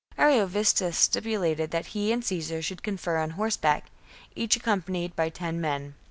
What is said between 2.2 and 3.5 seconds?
Caesar should confer on